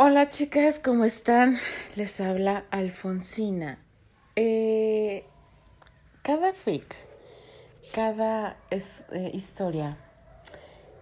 Hola 0.00 0.28
chicas, 0.28 0.78
¿cómo 0.78 1.04
están? 1.04 1.58
Les 1.96 2.20
habla 2.20 2.66
Alfonsina. 2.70 3.80
Eh, 4.36 5.24
cada 6.22 6.54
fic, 6.54 6.94
cada 7.92 8.58
eh, 8.70 9.30
historia 9.34 9.96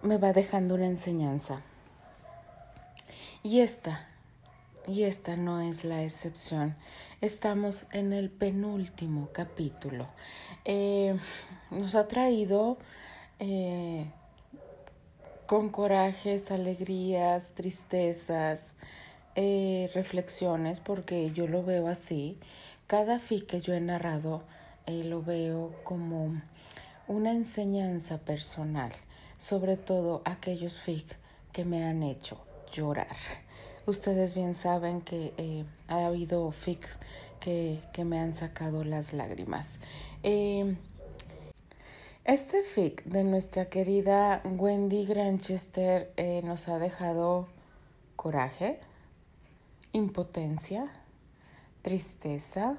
me 0.01 0.17
va 0.17 0.33
dejando 0.33 0.73
una 0.73 0.87
enseñanza. 0.87 1.61
Y 3.43 3.59
esta, 3.59 4.07
y 4.87 5.03
esta 5.03 5.37
no 5.37 5.61
es 5.61 5.83
la 5.83 6.01
excepción. 6.01 6.75
Estamos 7.21 7.85
en 7.91 8.13
el 8.13 8.31
penúltimo 8.31 9.29
capítulo. 9.31 10.07
Eh, 10.65 11.15
nos 11.69 11.93
ha 11.93 12.07
traído 12.07 12.79
con 15.47 15.69
corajes, 15.69 16.51
alegrías, 16.51 17.51
tristezas, 17.55 18.73
eh, 19.35 19.89
reflexiones, 19.93 20.81
porque 20.81 21.31
yo 21.31 21.47
lo 21.47 21.63
veo 21.63 21.87
así. 21.87 22.37
Cada 22.85 23.17
fi 23.17 23.41
que 23.41 23.61
yo 23.61 23.73
he 23.73 23.79
narrado 23.79 24.43
eh, 24.85 25.05
lo 25.05 25.23
veo 25.23 25.73
como 25.85 26.41
una 27.07 27.31
enseñanza 27.31 28.17
personal, 28.19 28.91
sobre 29.37 29.77
todo 29.77 30.21
aquellos 30.25 30.79
fic 30.79 31.17
que 31.53 31.63
me 31.63 31.85
han 31.85 32.03
hecho 32.03 32.37
llorar. 32.73 33.15
Ustedes 33.85 34.35
bien 34.35 34.53
saben 34.53 34.99
que 34.99 35.33
eh, 35.37 35.63
ha 35.87 36.05
habido 36.07 36.51
fics 36.51 36.99
que, 37.39 37.79
que, 37.93 38.03
me 38.03 38.19
han 38.19 38.33
sacado 38.33 38.83
las 38.83 39.13
lágrimas. 39.13 39.77
Este 42.27 42.61
fic 42.61 43.05
de 43.05 43.23
nuestra 43.23 43.69
querida 43.69 44.41
Wendy 44.43 45.05
Granchester 45.05 46.11
eh, 46.17 46.41
nos 46.43 46.67
ha 46.67 46.77
dejado 46.77 47.47
coraje, 48.17 48.81
impotencia, 49.93 50.91
tristeza, 51.83 52.75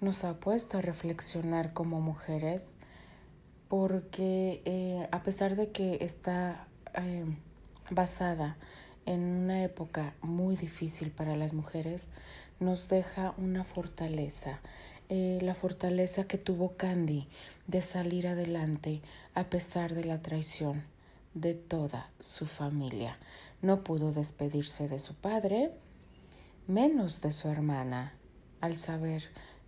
nos 0.00 0.24
ha 0.24 0.40
puesto 0.40 0.78
a 0.78 0.80
reflexionar 0.80 1.74
como 1.74 2.00
mujeres 2.00 2.70
porque 3.68 4.62
eh, 4.64 5.08
a 5.12 5.22
pesar 5.22 5.56
de 5.56 5.70
que 5.70 5.98
está 6.00 6.66
eh, 6.94 7.26
basada 7.90 8.56
en 9.04 9.20
una 9.20 9.62
época 9.62 10.14
muy 10.22 10.56
difícil 10.56 11.10
para 11.10 11.36
las 11.36 11.52
mujeres, 11.52 12.08
nos 12.60 12.88
deja 12.88 13.34
una 13.36 13.64
fortaleza, 13.64 14.60
la 15.08 15.54
fortaleza 15.54 16.24
que 16.24 16.38
tuvo 16.38 16.76
Candy 16.76 17.28
de 17.66 17.82
salir 17.82 18.26
adelante 18.26 19.02
a 19.34 19.44
pesar 19.44 19.94
de 19.94 20.04
la 20.04 20.22
traición 20.22 20.82
de 21.34 21.54
toda 21.54 22.10
su 22.20 22.46
familia. 22.46 23.18
No 23.62 23.82
pudo 23.82 24.12
despedirse 24.12 24.88
de 24.88 25.00
su 25.00 25.14
padre, 25.14 25.70
menos 26.66 27.20
de 27.20 27.32
su 27.32 27.48
hermana, 27.48 28.14
al 28.60 28.76
saber 28.76 29.24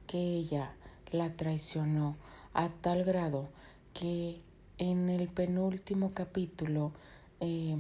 que 0.07 0.19
ella 0.19 0.73
la 1.11 1.31
traicionó 1.31 2.17
a 2.55 2.69
tal 2.69 3.05
grado 3.05 3.49
que 3.93 4.41
en 4.79 5.09
el 5.09 5.29
penúltimo 5.29 6.13
capítulo 6.13 6.93
eh, 7.41 7.77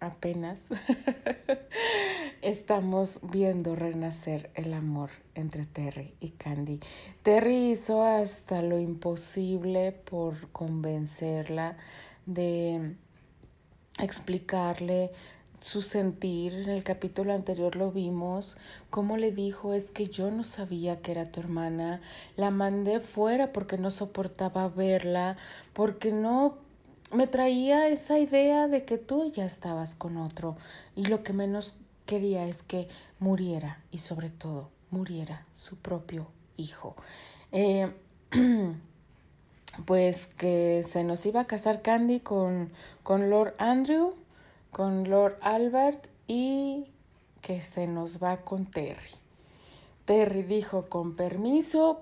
apenas 0.00 0.62
estamos 2.42 3.20
viendo 3.22 3.74
renacer 3.74 4.50
el 4.54 4.72
amor 4.74 5.10
entre 5.34 5.66
Terry 5.66 6.14
y 6.20 6.30
Candy. 6.30 6.80
Terry 7.22 7.72
hizo 7.72 8.02
hasta 8.02 8.62
lo 8.62 8.78
imposible 8.78 9.92
por 9.92 10.50
convencerla 10.50 11.76
de 12.26 12.96
explicarle 14.00 15.10
su 15.60 15.82
sentir. 15.82 16.52
En 16.52 16.68
el 16.68 16.84
capítulo 16.84 17.32
anterior 17.32 17.76
lo 17.76 17.90
vimos, 17.90 18.56
cómo 18.90 19.16
le 19.16 19.32
dijo 19.32 19.74
es 19.74 19.90
que 19.90 20.06
yo 20.06 20.30
no 20.30 20.44
sabía 20.44 21.00
que 21.00 21.12
era 21.12 21.30
tu 21.30 21.40
hermana, 21.40 22.00
la 22.36 22.50
mandé 22.50 23.00
fuera 23.00 23.52
porque 23.52 23.78
no 23.78 23.90
soportaba 23.90 24.68
verla, 24.68 25.36
porque 25.72 26.12
no 26.12 26.56
me 27.12 27.26
traía 27.26 27.88
esa 27.88 28.18
idea 28.18 28.68
de 28.68 28.84
que 28.84 28.98
tú 28.98 29.32
ya 29.32 29.46
estabas 29.46 29.94
con 29.94 30.16
otro 30.18 30.56
y 30.94 31.06
lo 31.06 31.22
que 31.22 31.32
menos 31.32 31.74
quería 32.08 32.46
es 32.46 32.62
que 32.62 32.88
muriera 33.20 33.82
y 33.92 33.98
sobre 33.98 34.30
todo 34.30 34.70
muriera 34.90 35.44
su 35.52 35.76
propio 35.76 36.26
hijo. 36.56 36.96
Eh, 37.52 37.92
pues 39.84 40.26
que 40.26 40.82
se 40.84 41.04
nos 41.04 41.26
iba 41.26 41.42
a 41.42 41.46
casar 41.46 41.82
Candy 41.82 42.20
con, 42.20 42.72
con 43.02 43.28
Lord 43.28 43.54
Andrew, 43.58 44.14
con 44.72 45.10
Lord 45.10 45.36
Albert 45.42 46.08
y 46.26 46.86
que 47.42 47.60
se 47.60 47.86
nos 47.86 48.22
va 48.22 48.38
con 48.38 48.64
Terry. 48.64 49.12
Terry 50.06 50.42
dijo 50.42 50.86
con 50.88 51.14
permiso, 51.14 52.00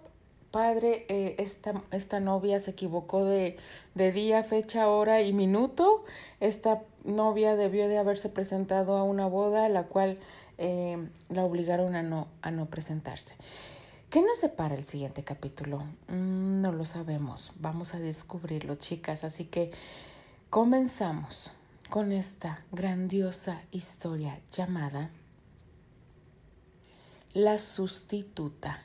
padre, 0.53 1.05
eh, 1.09 1.35
esta, 1.39 1.83
esta, 1.91 2.21
novia 2.21 2.61
se 2.61 2.71
equivocó 2.71 3.25
de, 3.25 3.57
de, 3.97 4.13
día, 4.13 4.45
fecha, 4.45 4.89
hora 4.89 5.23
y 5.23 5.33
minuto. 5.33 6.05
Esta 6.39 6.83
novia 7.07 7.57
debió 7.57 7.89
de 7.89 7.99
haberse 7.99 8.29
presentado 8.29 8.97
a 8.97 9.05
una 9.05 9.27
boda, 9.27 9.69
la 9.69 9.85
cual 9.85 10.19
eh, 10.59 11.09
la 11.29 11.45
obligaron 11.45 11.95
a 11.95 12.03
no, 12.03 12.29
a 12.43 12.51
no 12.51 12.67
presentarse. 12.67 13.35
¿Qué 14.11 14.23
nos 14.23 14.39
separa 14.39 14.75
el 14.75 14.85
siguiente 14.85 15.25
capítulo? 15.25 15.79
Mm, 16.09 16.61
no 16.61 16.73
lo 16.73 16.85
sabemos. 16.85 17.53
Vamos 17.57 17.95
a 17.95 17.99
descubrirlo, 17.99 18.77
chicas. 18.77 19.25
Así 19.25 19.45
que 19.45 19.73
comenzamos 20.51 21.53
con 21.91 22.13
esta 22.13 22.65
grandiosa 22.73 23.63
historia 23.73 24.41
llamada 24.53 25.11
La 27.35 27.59
sustituta 27.59 28.83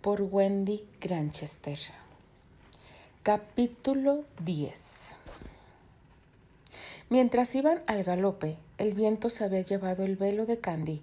por 0.00 0.22
Wendy 0.22 0.86
Granchester. 1.00 1.78
Capítulo 3.22 4.24
10 4.40 4.97
Mientras 7.10 7.54
iban 7.54 7.82
al 7.86 8.04
galope, 8.04 8.58
el 8.76 8.92
viento 8.92 9.30
se 9.30 9.44
había 9.44 9.62
llevado 9.62 10.04
el 10.04 10.16
velo 10.16 10.44
de 10.44 10.58
Candy. 10.58 11.00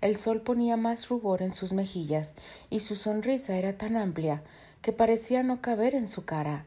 El 0.00 0.16
sol 0.16 0.40
ponía 0.40 0.76
más 0.76 1.08
rubor 1.08 1.42
en 1.42 1.52
sus 1.52 1.72
mejillas 1.72 2.34
y 2.70 2.80
su 2.80 2.96
sonrisa 2.96 3.56
era 3.56 3.76
tan 3.76 3.96
amplia 3.96 4.42
que 4.80 4.92
parecía 4.92 5.42
no 5.42 5.60
caber 5.60 5.94
en 5.94 6.08
su 6.08 6.24
cara. 6.24 6.64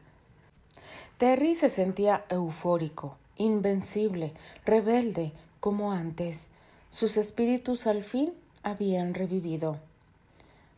Terry 1.18 1.54
se 1.54 1.68
sentía 1.68 2.24
eufórico, 2.28 3.16
invencible, 3.36 4.32
rebelde, 4.64 5.32
como 5.60 5.92
antes. 5.92 6.44
Sus 6.90 7.16
espíritus 7.16 7.86
al 7.86 8.04
fin 8.04 8.32
habían 8.62 9.14
revivido. 9.14 9.78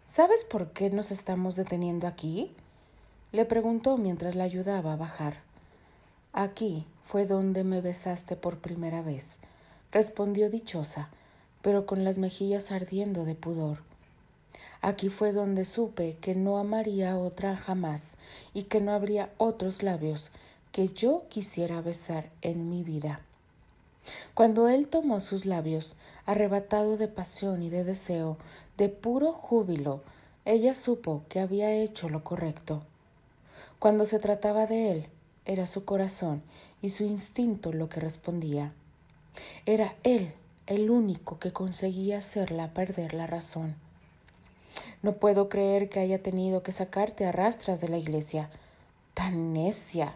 ¿Sabes 0.06 0.44
por 0.44 0.72
qué 0.72 0.88
nos 0.90 1.10
estamos 1.10 1.56
deteniendo 1.56 2.06
aquí? 2.06 2.52
le 3.30 3.44
preguntó 3.44 3.98
mientras 3.98 4.34
la 4.34 4.44
ayudaba 4.44 4.94
a 4.94 4.96
bajar. 4.96 5.42
Aquí 6.32 6.86
fue 7.08 7.24
donde 7.24 7.64
me 7.64 7.80
besaste 7.80 8.36
por 8.36 8.58
primera 8.58 9.00
vez, 9.00 9.24
respondió 9.92 10.50
dichosa, 10.50 11.08
pero 11.62 11.86
con 11.86 12.04
las 12.04 12.18
mejillas 12.18 12.70
ardiendo 12.70 13.24
de 13.24 13.34
pudor. 13.34 13.78
Aquí 14.82 15.08
fue 15.08 15.32
donde 15.32 15.64
supe 15.64 16.18
que 16.20 16.34
no 16.34 16.58
amaría 16.58 17.12
a 17.12 17.18
otra 17.18 17.56
jamás 17.56 18.18
y 18.52 18.64
que 18.64 18.82
no 18.82 18.92
habría 18.92 19.30
otros 19.38 19.82
labios 19.82 20.32
que 20.70 20.88
yo 20.88 21.24
quisiera 21.30 21.80
besar 21.80 22.28
en 22.42 22.68
mi 22.68 22.84
vida. 22.84 23.22
Cuando 24.34 24.68
él 24.68 24.86
tomó 24.86 25.20
sus 25.20 25.46
labios, 25.46 25.96
arrebatado 26.26 26.98
de 26.98 27.08
pasión 27.08 27.62
y 27.62 27.70
de 27.70 27.84
deseo, 27.84 28.36
de 28.76 28.90
puro 28.90 29.32
júbilo, 29.32 30.02
ella 30.44 30.74
supo 30.74 31.22
que 31.30 31.40
había 31.40 31.72
hecho 31.72 32.10
lo 32.10 32.22
correcto. 32.22 32.82
Cuando 33.78 34.04
se 34.04 34.18
trataba 34.18 34.66
de 34.66 34.90
él, 34.90 35.06
era 35.46 35.66
su 35.66 35.86
corazón 35.86 36.42
y 36.82 36.90
su 36.90 37.04
instinto 37.04 37.72
lo 37.72 37.88
que 37.88 38.00
respondía. 38.00 38.72
Era 39.66 39.94
él 40.02 40.32
el 40.66 40.90
único 40.90 41.38
que 41.38 41.52
conseguía 41.52 42.18
hacerla 42.18 42.74
perder 42.74 43.14
la 43.14 43.26
razón. 43.26 43.74
No 45.02 45.14
puedo 45.14 45.48
creer 45.48 45.88
que 45.88 46.00
haya 46.00 46.22
tenido 46.22 46.62
que 46.62 46.72
sacarte 46.72 47.26
a 47.26 47.32
rastras 47.32 47.80
de 47.80 47.88
la 47.88 47.98
iglesia. 47.98 48.50
Tan 49.14 49.52
necia. 49.52 50.14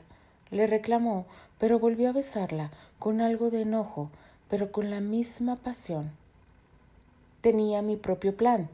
le 0.51 0.67
reclamó, 0.67 1.25
pero 1.59 1.79
volvió 1.79 2.11
a 2.11 2.13
besarla 2.13 2.71
con 2.99 3.21
algo 3.21 3.51
de 3.51 3.63
enojo, 3.63 4.11
pero 4.51 4.71
con 4.71 4.91
la 4.91 5.01
misma 5.01 5.57
pasión. 5.57 6.13
Tenía 7.41 7.81
mi 7.81 7.97
propio 7.97 8.37
plan, 8.37 8.69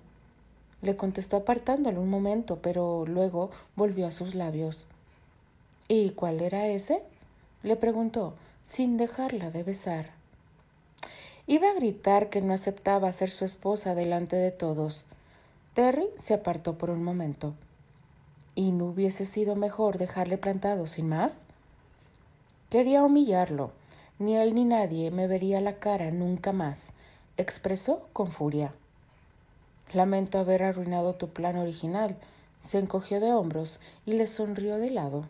le 0.82 0.96
contestó 0.96 1.38
apartándolo 1.38 2.00
un 2.00 2.10
momento, 2.10 2.58
pero 2.62 3.04
luego 3.06 3.50
volvió 3.76 4.06
a 4.06 4.12
sus 4.12 4.34
labios. 4.34 4.84
¿Y 5.88 6.10
cuál 6.10 6.40
era 6.40 6.66
ese? 6.66 7.02
Le 7.62 7.76
preguntó, 7.76 8.34
sin 8.62 8.96
dejarla 8.96 9.50
de 9.50 9.62
besar. 9.62 10.10
Iba 11.46 11.70
a 11.70 11.74
gritar 11.74 12.28
que 12.28 12.42
no 12.42 12.52
aceptaba 12.52 13.12
ser 13.12 13.30
su 13.30 13.44
esposa 13.44 13.94
delante 13.94 14.36
de 14.36 14.50
todos. 14.50 15.04
Terry 15.74 16.08
se 16.16 16.34
apartó 16.34 16.76
por 16.76 16.90
un 16.90 17.02
momento. 17.02 17.54
¿Y 18.54 18.72
no 18.72 18.86
hubiese 18.86 19.24
sido 19.24 19.56
mejor 19.56 19.96
dejarle 19.98 20.36
plantado 20.36 20.86
sin 20.86 21.08
más? 21.08 21.42
Quería 22.70 23.02
humillarlo, 23.02 23.72
Ni 24.18 24.36
él 24.36 24.54
ni 24.54 24.64
nadie 24.64 25.12
me 25.12 25.28
vería 25.28 25.60
la 25.60 25.74
cara 25.76 26.10
nunca 26.10 26.52
más, 26.52 26.90
expresó 27.36 28.08
con 28.12 28.32
furia. 28.32 28.74
Lamento 29.92 30.38
haber 30.38 30.64
arruinado 30.64 31.14
tu 31.14 31.28
plan 31.28 31.56
original. 31.56 32.16
Se 32.60 32.78
encogió 32.78 33.20
de 33.20 33.32
hombros 33.32 33.80
y 34.04 34.14
le 34.14 34.26
sonrió 34.26 34.78
de 34.78 34.90
lado. 34.90 35.24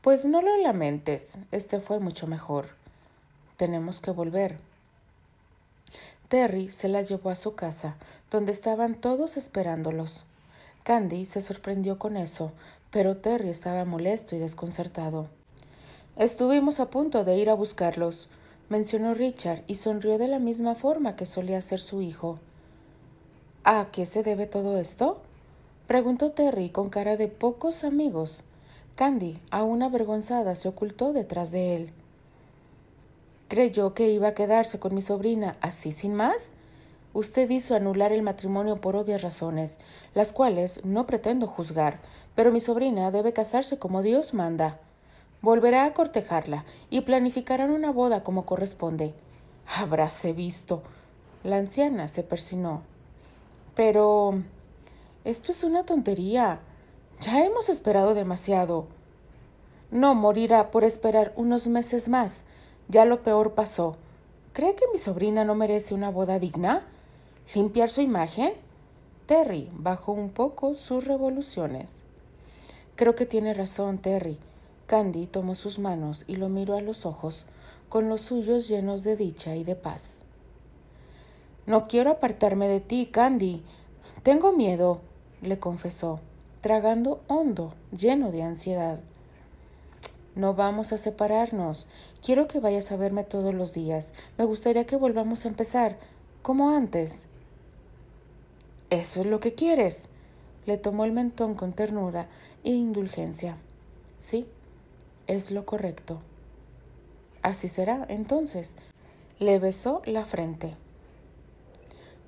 Pues 0.00 0.24
no 0.24 0.42
lo 0.42 0.56
lamentes, 0.58 1.38
este 1.50 1.80
fue 1.80 1.98
mucho 1.98 2.28
mejor. 2.28 2.66
Tenemos 3.56 4.00
que 4.00 4.12
volver. 4.12 4.58
Terry 6.28 6.70
se 6.70 6.88
la 6.88 7.02
llevó 7.02 7.30
a 7.30 7.36
su 7.36 7.56
casa, 7.56 7.96
donde 8.30 8.52
estaban 8.52 8.94
todos 8.94 9.36
esperándolos. 9.36 10.22
Candy 10.84 11.26
se 11.26 11.40
sorprendió 11.40 11.98
con 11.98 12.16
eso, 12.16 12.52
pero 12.92 13.16
Terry 13.16 13.48
estaba 13.48 13.84
molesto 13.84 14.36
y 14.36 14.38
desconcertado. 14.38 15.26
Estuvimos 16.16 16.78
a 16.78 16.90
punto 16.90 17.24
de 17.24 17.36
ir 17.36 17.50
a 17.50 17.54
buscarlos, 17.54 18.28
mencionó 18.68 19.14
Richard 19.14 19.64
y 19.66 19.74
sonrió 19.74 20.16
de 20.16 20.28
la 20.28 20.38
misma 20.38 20.76
forma 20.76 21.16
que 21.16 21.26
solía 21.26 21.58
hacer 21.58 21.80
su 21.80 22.02
hijo. 22.02 22.38
¿A 23.64 23.88
qué 23.90 24.06
se 24.06 24.22
debe 24.22 24.46
todo 24.46 24.78
esto? 24.78 25.20
preguntó 25.88 26.30
Terry 26.30 26.70
con 26.70 26.88
cara 26.88 27.16
de 27.16 27.26
pocos 27.26 27.82
amigos. 27.82 28.44
Candy, 28.98 29.38
aún 29.52 29.84
avergonzada, 29.84 30.56
se 30.56 30.66
ocultó 30.66 31.12
detrás 31.12 31.52
de 31.52 31.76
él. 31.76 31.92
¿Creyó 33.46 33.94
que 33.94 34.08
iba 34.10 34.26
a 34.26 34.34
quedarse 34.34 34.80
con 34.80 34.92
mi 34.92 35.02
sobrina 35.02 35.56
así 35.60 35.92
sin 35.92 36.16
más? 36.16 36.50
Usted 37.14 37.48
hizo 37.48 37.76
anular 37.76 38.10
el 38.10 38.22
matrimonio 38.22 38.80
por 38.80 38.96
obvias 38.96 39.22
razones, 39.22 39.78
las 40.14 40.32
cuales 40.32 40.84
no 40.84 41.06
pretendo 41.06 41.46
juzgar, 41.46 42.00
pero 42.34 42.50
mi 42.50 42.58
sobrina 42.58 43.12
debe 43.12 43.32
casarse 43.32 43.78
como 43.78 44.02
Dios 44.02 44.34
manda. 44.34 44.80
Volverá 45.42 45.84
a 45.84 45.94
cortejarla 45.94 46.64
y 46.90 47.02
planificarán 47.02 47.70
una 47.70 47.92
boda 47.92 48.24
como 48.24 48.46
corresponde. 48.46 49.14
Habráse 49.76 50.32
visto. 50.32 50.82
La 51.44 51.58
anciana 51.58 52.08
se 52.08 52.24
persinó. 52.24 52.82
Pero. 53.76 54.42
Esto 55.24 55.52
es 55.52 55.62
una 55.62 55.84
tontería. 55.84 56.58
Ya 57.20 57.44
hemos 57.44 57.68
esperado 57.68 58.14
demasiado. 58.14 58.86
No 59.90 60.14
morirá 60.14 60.70
por 60.70 60.84
esperar 60.84 61.32
unos 61.34 61.66
meses 61.66 62.08
más. 62.08 62.44
Ya 62.88 63.04
lo 63.04 63.22
peor 63.22 63.54
pasó. 63.54 63.96
¿Cree 64.52 64.74
que 64.76 64.86
mi 64.92 64.98
sobrina 64.98 65.44
no 65.44 65.56
merece 65.56 65.94
una 65.94 66.10
boda 66.10 66.38
digna? 66.38 66.86
¿Limpiar 67.54 67.90
su 67.90 68.02
imagen? 68.02 68.52
Terry 69.26 69.68
bajó 69.72 70.12
un 70.12 70.30
poco 70.30 70.74
sus 70.74 71.06
revoluciones. 71.06 72.02
Creo 72.94 73.14
que 73.14 73.26
tiene 73.26 73.52
razón, 73.52 73.98
Terry. 73.98 74.38
Candy 74.86 75.26
tomó 75.26 75.54
sus 75.54 75.78
manos 75.78 76.24
y 76.28 76.36
lo 76.36 76.48
miró 76.48 76.76
a 76.76 76.80
los 76.80 77.04
ojos, 77.04 77.46
con 77.88 78.08
los 78.08 78.22
suyos 78.22 78.68
llenos 78.68 79.02
de 79.04 79.16
dicha 79.16 79.56
y 79.56 79.64
de 79.64 79.74
paz. 79.74 80.22
No 81.66 81.88
quiero 81.88 82.10
apartarme 82.12 82.68
de 82.68 82.80
ti, 82.80 83.06
Candy. 83.06 83.62
Tengo 84.22 84.52
miedo, 84.52 85.00
le 85.42 85.58
confesó, 85.58 86.20
tragando 86.60 87.22
hondo, 87.28 87.74
lleno 87.96 88.30
de 88.30 88.42
ansiedad. 88.42 89.00
No 90.34 90.54
vamos 90.54 90.92
a 90.92 90.98
separarnos. 90.98 91.86
Quiero 92.24 92.46
que 92.46 92.60
vayas 92.60 92.92
a 92.92 92.96
verme 92.96 93.24
todos 93.24 93.54
los 93.54 93.72
días. 93.72 94.14
Me 94.36 94.44
gustaría 94.44 94.86
que 94.86 94.96
volvamos 94.96 95.44
a 95.44 95.48
empezar, 95.48 95.98
como 96.42 96.70
antes. 96.70 97.26
¿Eso 98.90 99.20
es 99.20 99.26
lo 99.26 99.40
que 99.40 99.54
quieres? 99.54 100.04
Le 100.64 100.78
tomó 100.78 101.04
el 101.04 101.12
mentón 101.12 101.54
con 101.54 101.72
ternura 101.72 102.28
e 102.62 102.70
indulgencia. 102.70 103.56
Sí, 104.16 104.46
es 105.26 105.50
lo 105.50 105.66
correcto. 105.66 106.20
Así 107.42 107.68
será, 107.68 108.06
entonces. 108.08 108.76
Le 109.38 109.58
besó 109.58 110.02
la 110.04 110.24
frente. 110.24 110.74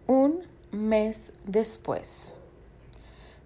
Un 0.06 0.43
mes 0.73 1.33
después. 1.47 2.35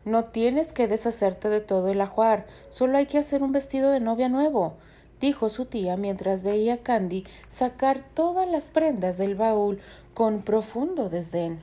No 0.05 0.25
tienes 0.25 0.73
que 0.73 0.87
deshacerte 0.87 1.49
de 1.49 1.61
todo 1.61 1.89
el 1.89 2.01
ajuar, 2.01 2.47
solo 2.69 2.99
hay 2.99 3.07
que 3.07 3.19
hacer 3.19 3.43
un 3.43 3.53
vestido 3.53 3.91
de 3.91 4.01
novia 4.01 4.29
nuevo, 4.29 4.75
dijo 5.21 5.49
su 5.49 5.65
tía 5.65 5.97
mientras 5.97 6.43
veía 6.43 6.75
a 6.75 6.79
Candy 6.79 7.25
sacar 7.49 8.01
todas 8.15 8.49
las 8.49 8.69
prendas 8.69 9.17
del 9.17 9.35
baúl 9.35 9.81
con 10.13 10.43
profundo 10.43 11.09
desdén. 11.09 11.61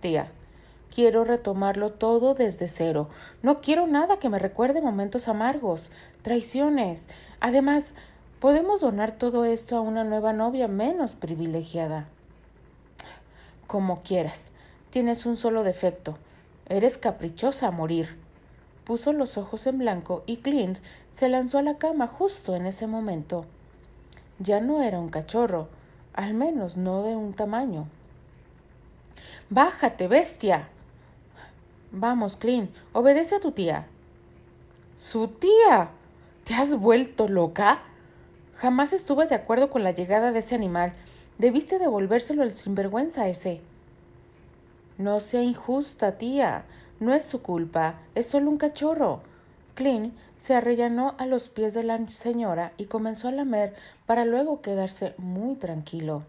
Tía, 0.00 0.30
quiero 0.94 1.24
retomarlo 1.24 1.92
todo 1.92 2.34
desde 2.34 2.68
cero. 2.68 3.08
No 3.42 3.60
quiero 3.60 3.86
nada 3.86 4.18
que 4.18 4.28
me 4.28 4.38
recuerde 4.38 4.80
momentos 4.80 5.28
amargos, 5.28 5.90
traiciones. 6.22 7.08
Además, 7.40 7.94
podemos 8.40 8.80
donar 8.80 9.12
todo 9.12 9.44
esto 9.44 9.76
a 9.76 9.80
una 9.80 10.04
nueva 10.04 10.32
novia 10.32 10.68
menos 10.68 11.14
privilegiada. 11.14 12.06
Como 13.66 14.02
quieras. 14.02 14.46
Tienes 14.90 15.26
un 15.26 15.36
solo 15.36 15.64
defecto. 15.64 16.16
Eres 16.68 16.98
caprichosa 16.98 17.68
a 17.68 17.70
morir. 17.70 18.16
Puso 18.84 19.12
los 19.12 19.38
ojos 19.38 19.66
en 19.66 19.78
blanco 19.78 20.22
y 20.26 20.38
Clint 20.38 20.78
se 21.10 21.28
lanzó 21.28 21.58
a 21.58 21.62
la 21.62 21.78
cama 21.78 22.06
justo 22.06 22.54
en 22.54 22.66
ese 22.66 22.86
momento. 22.86 23.46
Ya 24.38 24.60
no 24.60 24.82
era 24.82 24.98
un 24.98 25.08
cachorro, 25.08 25.68
al 26.12 26.34
menos 26.34 26.76
no 26.76 27.02
de 27.02 27.16
un 27.16 27.34
tamaño. 27.34 27.86
Bájate, 29.50 30.08
bestia. 30.08 30.68
Vamos, 31.92 32.36
Clint, 32.36 32.70
obedece 32.92 33.36
a 33.36 33.40
tu 33.40 33.52
tía. 33.52 33.86
¿Su 34.96 35.28
tía? 35.28 35.90
¿Te 36.44 36.54
has 36.54 36.78
vuelto 36.78 37.28
loca? 37.28 37.82
Jamás 38.54 38.92
estuve 38.92 39.26
de 39.26 39.34
acuerdo 39.34 39.70
con 39.70 39.82
la 39.82 39.92
llegada 39.92 40.32
de 40.32 40.40
ese 40.40 40.54
animal. 40.54 40.92
Debiste 41.38 41.78
devolvérselo 41.78 42.42
al 42.42 42.52
sinvergüenza 42.52 43.28
ese. 43.28 43.60
No 44.98 45.20
sea 45.20 45.42
injusta, 45.42 46.18
tía. 46.18 46.64
No 47.00 47.14
es 47.14 47.24
su 47.24 47.42
culpa. 47.42 47.96
Es 48.14 48.26
solo 48.26 48.50
un 48.50 48.58
cachorro. 48.58 49.20
Clint 49.74 50.14
se 50.36 50.54
arrellanó 50.54 51.14
a 51.18 51.26
los 51.26 51.48
pies 51.48 51.74
de 51.74 51.82
la 51.82 52.06
señora 52.08 52.72
y 52.76 52.86
comenzó 52.86 53.28
a 53.28 53.32
lamer 53.32 53.74
para 54.06 54.24
luego 54.24 54.60
quedarse 54.60 55.14
muy 55.18 55.56
tranquilo. 55.56 56.22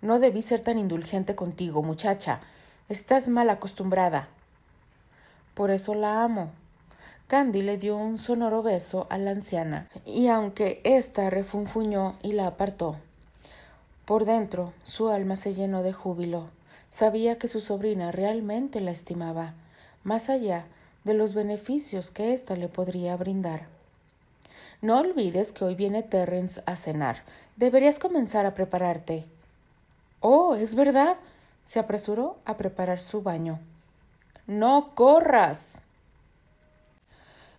No 0.00 0.18
debí 0.18 0.42
ser 0.42 0.60
tan 0.60 0.78
indulgente 0.78 1.34
contigo, 1.34 1.82
muchacha. 1.82 2.40
Estás 2.88 3.28
mal 3.28 3.50
acostumbrada. 3.50 4.28
Por 5.54 5.70
eso 5.70 5.94
la 5.94 6.22
amo. 6.22 6.50
Candy 7.26 7.62
le 7.62 7.78
dio 7.78 7.96
un 7.96 8.18
sonoro 8.18 8.62
beso 8.62 9.06
a 9.08 9.16
la 9.16 9.30
anciana, 9.30 9.88
y 10.04 10.26
aunque 10.26 10.80
ésta 10.82 11.30
refunfuñó 11.30 12.16
y 12.24 12.32
la 12.32 12.48
apartó, 12.48 12.96
por 14.04 14.24
dentro 14.24 14.72
su 14.82 15.10
alma 15.10 15.36
se 15.36 15.54
llenó 15.54 15.84
de 15.84 15.92
júbilo. 15.92 16.48
Sabía 16.90 17.38
que 17.38 17.48
su 17.48 17.60
sobrina 17.60 18.12
realmente 18.12 18.80
la 18.80 18.90
estimaba, 18.90 19.54
más 20.04 20.28
allá 20.28 20.66
de 21.04 21.14
los 21.14 21.34
beneficios 21.34 22.10
que 22.10 22.34
ésta 22.34 22.56
le 22.56 22.68
podría 22.68 23.16
brindar. 23.16 23.66
No 24.82 24.98
olvides 24.98 25.52
que 25.52 25.64
hoy 25.64 25.74
viene 25.74 26.02
Terrence 26.02 26.62
a 26.66 26.76
cenar. 26.76 27.22
Deberías 27.56 27.98
comenzar 27.98 28.46
a 28.46 28.54
prepararte. 28.54 29.24
Oh, 30.20 30.54
es 30.54 30.74
verdad. 30.74 31.16
Se 31.64 31.78
apresuró 31.78 32.38
a 32.44 32.56
preparar 32.56 33.00
su 33.00 33.22
baño. 33.22 33.60
No 34.46 34.94
corras. 34.94 35.80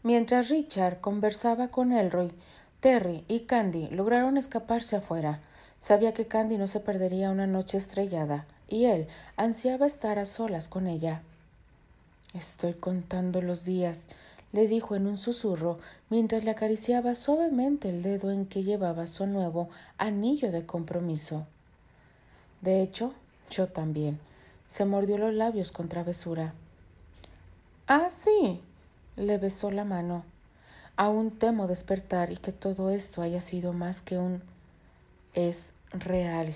Mientras 0.04 0.50
Richard 0.50 1.00
conversaba 1.00 1.68
con 1.68 1.94
Elroy, 1.94 2.32
Terry 2.80 3.24
y 3.28 3.42
Candy 3.42 3.88
lograron 3.90 4.38
escaparse 4.38 4.96
afuera. 4.96 5.40
Sabía 5.80 6.14
que 6.14 6.28
Candy 6.28 6.58
no 6.58 6.68
se 6.68 6.80
perdería 6.80 7.30
una 7.30 7.46
noche 7.46 7.78
estrellada, 7.78 8.46
y 8.72 8.86
él 8.86 9.08
ansiaba 9.36 9.86
estar 9.86 10.18
a 10.18 10.26
solas 10.26 10.70
con 10.70 10.88
ella. 10.88 11.22
Estoy 12.34 12.74
contando 12.74 13.42
los 13.42 13.66
días, 13.66 14.08
le 14.54 14.68
dijo 14.68 14.96
en 14.96 15.08
un 15.08 15.18
susurro 15.18 15.80
mientras 16.10 16.46
le 16.46 16.52
acariciaba 16.52 17.14
suavemente 17.16 17.90
el 17.90 18.02
dedo 18.02 18.32
en 18.32 18.46
que 18.46 18.64
llevaba 18.64 19.08
su 19.08 19.28
nuevo 19.28 19.70
anillo 19.98 20.52
de 20.52 20.66
compromiso. 20.66 21.46
De 22.62 22.82
hecho, 22.82 23.14
yo 23.50 23.68
también. 23.68 24.20
Se 24.68 24.86
mordió 24.86 25.18
los 25.18 25.34
labios 25.34 25.74
con 25.74 25.90
travesura. 25.90 26.54
Ah, 27.88 28.10
sí. 28.10 28.62
le 29.18 29.38
besó 29.38 29.70
la 29.70 29.84
mano. 29.84 30.24
Aún 30.96 31.32
temo 31.32 31.68
despertar 31.68 32.32
y 32.32 32.38
que 32.38 32.54
todo 32.54 32.90
esto 32.90 33.22
haya 33.22 33.42
sido 33.42 33.74
más 33.74 34.02
que 34.02 34.18
un 34.18 34.42
es 35.34 35.72
real. 35.92 36.56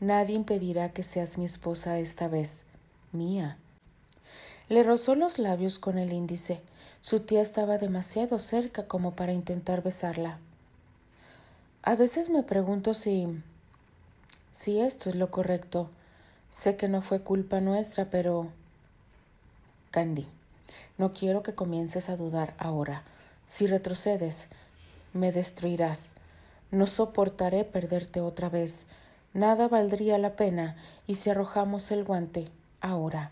Nadie 0.00 0.34
impedirá 0.34 0.94
que 0.94 1.02
seas 1.02 1.36
mi 1.36 1.44
esposa 1.44 1.98
esta 1.98 2.26
vez, 2.26 2.62
mía. 3.12 3.58
Le 4.70 4.82
rozó 4.82 5.14
los 5.14 5.38
labios 5.38 5.78
con 5.78 5.98
el 5.98 6.12
índice. 6.12 6.62
Su 7.02 7.20
tía 7.20 7.42
estaba 7.42 7.76
demasiado 7.76 8.38
cerca 8.38 8.86
como 8.86 9.14
para 9.14 9.32
intentar 9.32 9.82
besarla. 9.82 10.38
A 11.82 11.96
veces 11.96 12.30
me 12.30 12.42
pregunto 12.42 12.94
si. 12.94 13.26
si 14.52 14.80
esto 14.80 15.10
es 15.10 15.16
lo 15.16 15.30
correcto. 15.30 15.90
Sé 16.50 16.76
que 16.76 16.88
no 16.88 17.02
fue 17.02 17.20
culpa 17.20 17.60
nuestra, 17.60 18.06
pero. 18.06 18.48
Candy, 19.90 20.26
no 20.96 21.12
quiero 21.12 21.42
que 21.42 21.54
comiences 21.54 22.08
a 22.08 22.16
dudar 22.16 22.54
ahora. 22.58 23.02
Si 23.46 23.66
retrocedes, 23.66 24.46
me 25.12 25.30
destruirás. 25.30 26.14
No 26.70 26.86
soportaré 26.86 27.64
perderte 27.64 28.20
otra 28.20 28.48
vez. 28.48 28.86
Nada 29.32 29.68
valdría 29.68 30.18
la 30.18 30.34
pena 30.34 30.76
y 31.06 31.14
si 31.14 31.30
arrojamos 31.30 31.90
el 31.92 32.04
guante 32.04 32.48
ahora. 32.80 33.30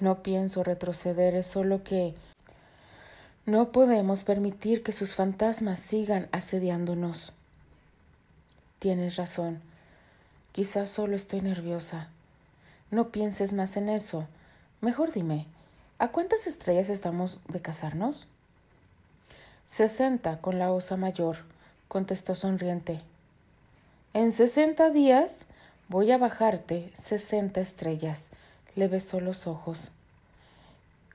No 0.00 0.22
pienso 0.22 0.64
retroceder, 0.64 1.34
es 1.34 1.46
solo 1.46 1.84
que 1.84 2.14
no 3.46 3.72
podemos 3.72 4.24
permitir 4.24 4.82
que 4.82 4.92
sus 4.92 5.14
fantasmas 5.14 5.80
sigan 5.80 6.28
asediándonos. 6.32 7.32
Tienes 8.78 9.16
razón. 9.16 9.60
Quizás 10.52 10.90
solo 10.90 11.16
estoy 11.16 11.42
nerviosa. 11.42 12.08
No 12.90 13.10
pienses 13.10 13.52
más 13.52 13.76
en 13.76 13.88
eso. 13.88 14.26
Mejor 14.80 15.12
dime, 15.12 15.46
¿a 15.98 16.08
cuántas 16.08 16.46
estrellas 16.46 16.90
estamos 16.90 17.40
de 17.48 17.60
casarnos? 17.60 18.26
Sesenta 19.66 20.40
con 20.40 20.58
la 20.58 20.72
osa 20.72 20.96
mayor, 20.96 21.38
contestó 21.88 22.34
sonriente. 22.34 23.02
En 24.12 24.32
sesenta 24.32 24.90
días 24.90 25.46
voy 25.88 26.10
a 26.10 26.18
bajarte 26.18 26.90
sesenta 26.94 27.60
estrellas. 27.60 28.26
Le 28.74 28.88
besó 28.88 29.20
los 29.20 29.46
ojos. 29.46 29.92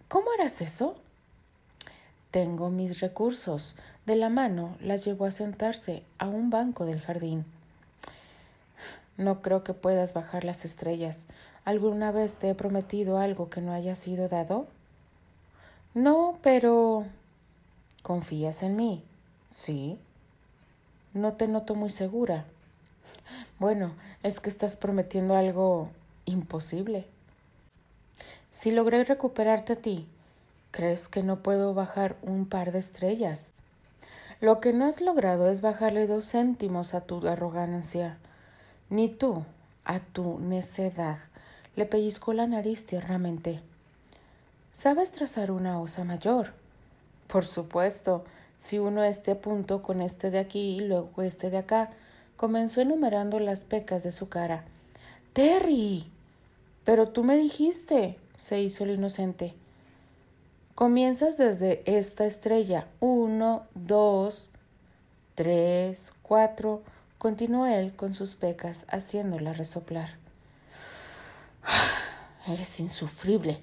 ¿Cómo 0.07 0.27
harás 0.31 0.61
eso? 0.61 0.95
Tengo 2.31 2.69
mis 2.69 3.01
recursos. 3.01 3.75
De 4.05 4.15
la 4.15 4.29
mano 4.29 4.77
la 4.79 4.95
llevó 4.95 5.25
a 5.25 5.33
sentarse 5.33 6.03
a 6.19 6.27
un 6.29 6.49
banco 6.49 6.85
del 6.85 7.01
jardín. 7.01 7.43
No 9.17 9.41
creo 9.41 9.65
que 9.65 9.73
puedas 9.73 10.13
bajar 10.13 10.45
las 10.45 10.63
estrellas. 10.63 11.25
¿Alguna 11.65 12.11
vez 12.11 12.35
te 12.35 12.49
he 12.49 12.55
prometido 12.55 13.17
algo 13.17 13.49
que 13.49 13.59
no 13.59 13.73
haya 13.73 13.97
sido 13.97 14.29
dado? 14.29 14.67
No, 15.93 16.39
pero... 16.41 17.05
¿Confías 18.03 18.63
en 18.63 18.77
mí? 18.77 19.03
Sí. 19.49 19.99
No 21.13 21.33
te 21.33 21.49
noto 21.49 21.75
muy 21.75 21.89
segura. 21.89 22.45
Bueno, 23.59 23.93
es 24.23 24.39
que 24.39 24.49
estás 24.49 24.75
prometiendo 24.75 25.35
algo 25.35 25.89
imposible. 26.25 27.05
Si 28.51 28.71
logré 28.71 29.03
recuperarte 29.03 29.73
a 29.73 29.75
ti, 29.75 30.07
¿crees 30.71 31.07
que 31.07 31.23
no 31.23 31.39
puedo 31.39 31.73
bajar 31.73 32.15
un 32.21 32.45
par 32.45 32.71
de 32.71 32.79
estrellas? 32.79 33.49
Lo 34.41 34.59
que 34.59 34.73
no 34.73 34.85
has 34.85 35.01
logrado 35.01 35.49
es 35.49 35.61
bajarle 35.61 36.07
dos 36.07 36.31
céntimos 36.31 36.93
a 36.93 37.01
tu 37.01 37.25
arrogancia, 37.27 38.17
ni 38.89 39.07
tú 39.07 39.45
a 39.85 39.99
tu 39.99 40.39
necedad. 40.39 41.17
Le 41.75 41.85
pellizcó 41.85 42.33
la 42.33 42.47
nariz 42.47 42.85
tiernamente. 42.85 43.61
¿Sabes 44.71 45.11
trazar 45.11 45.51
una 45.51 45.79
osa 45.79 46.03
mayor? 46.03 46.53
Por 47.27 47.45
supuesto, 47.45 48.25
si 48.59 48.79
uno 48.79 49.03
esté 49.03 49.31
a 49.31 49.41
punto 49.41 49.81
con 49.81 50.01
este 50.01 50.31
de 50.31 50.39
aquí 50.39 50.77
y 50.77 50.81
luego 50.81 51.21
este 51.21 51.49
de 51.49 51.57
acá, 51.57 51.91
comenzó 52.37 52.81
enumerando 52.81 53.39
las 53.39 53.63
pecas 53.63 54.03
de 54.03 54.11
su 54.11 54.29
cara. 54.29 54.65
Terry. 55.33 56.09
Pero 56.83 57.09
tú 57.09 57.23
me 57.23 57.37
dijiste, 57.37 58.17
se 58.37 58.61
hizo 58.61 58.83
el 58.83 58.91
inocente. 58.91 59.53
Comienzas 60.75 61.37
desde 61.37 61.83
esta 61.85 62.25
estrella. 62.25 62.87
Uno, 62.99 63.63
dos, 63.73 64.49
tres, 65.33 66.13
cuatro. 66.21 66.83
Continuó 67.17 67.65
él 67.65 67.95
con 67.95 68.13
sus 68.13 68.35
pecas, 68.35 68.85
haciéndola 68.89 69.53
resoplar. 69.53 70.17
Eres 72.47 72.79
insufrible. 72.79 73.61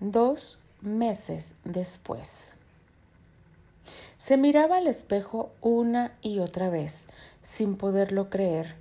Dos 0.00 0.58
meses 0.80 1.54
después. 1.64 2.52
Se 4.16 4.36
miraba 4.36 4.78
al 4.78 4.86
espejo 4.86 5.50
una 5.60 6.12
y 6.22 6.38
otra 6.38 6.68
vez, 6.68 7.06
sin 7.42 7.76
poderlo 7.76 8.30
creer. 8.30 8.74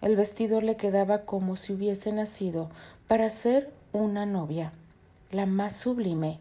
El 0.00 0.16
vestido 0.16 0.60
le 0.60 0.76
quedaba 0.76 1.22
como 1.22 1.56
si 1.56 1.72
hubiese 1.72 2.12
nacido 2.12 2.68
para 3.08 3.30
ser 3.30 3.70
una 3.92 4.26
novia, 4.26 4.72
la 5.30 5.46
más 5.46 5.76
sublime. 5.76 6.38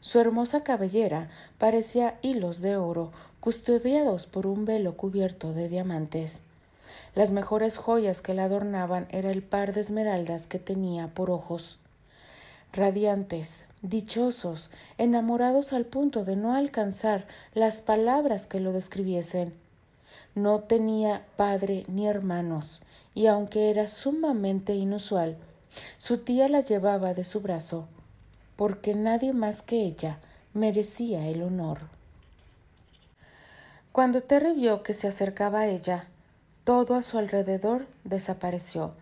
Su 0.00 0.20
hermosa 0.20 0.62
cabellera 0.62 1.30
parecía 1.58 2.18
hilos 2.22 2.60
de 2.60 2.76
oro 2.76 3.12
custodiados 3.40 4.26
por 4.26 4.46
un 4.46 4.64
velo 4.64 4.96
cubierto 4.96 5.52
de 5.52 5.68
diamantes. 5.68 6.40
Las 7.14 7.30
mejores 7.30 7.78
joyas 7.78 8.20
que 8.20 8.34
la 8.34 8.44
adornaban 8.44 9.06
era 9.10 9.30
el 9.30 9.42
par 9.42 9.72
de 9.72 9.80
esmeraldas 9.80 10.46
que 10.46 10.58
tenía 10.58 11.08
por 11.08 11.30
ojos. 11.30 11.78
Radiantes, 12.72 13.64
dichosos, 13.82 14.70
enamorados 14.98 15.72
al 15.72 15.86
punto 15.86 16.24
de 16.24 16.36
no 16.36 16.54
alcanzar 16.54 17.26
las 17.54 17.80
palabras 17.80 18.46
que 18.46 18.60
lo 18.60 18.72
describiesen. 18.72 19.54
No 20.34 20.60
tenía 20.60 21.24
padre 21.36 21.84
ni 21.88 22.06
hermanos, 22.06 22.82
y 23.14 23.26
aunque 23.26 23.70
era 23.70 23.88
sumamente 23.88 24.74
inusual, 24.74 25.36
su 25.98 26.18
tía 26.18 26.48
la 26.48 26.60
llevaba 26.60 27.14
de 27.14 27.24
su 27.24 27.40
brazo, 27.40 27.86
porque 28.56 28.94
nadie 28.94 29.32
más 29.32 29.62
que 29.62 29.82
ella 29.82 30.18
merecía 30.54 31.26
el 31.28 31.42
honor. 31.42 31.78
Cuando 33.92 34.22
Terry 34.22 34.52
vio 34.52 34.82
que 34.82 34.94
se 34.94 35.08
acercaba 35.08 35.60
a 35.60 35.66
ella, 35.66 36.06
todo 36.64 36.94
a 36.94 37.02
su 37.02 37.18
alrededor 37.18 37.86
desapareció. 38.04 38.92